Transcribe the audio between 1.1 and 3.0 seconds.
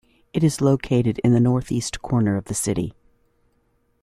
in the northeast corner of the city.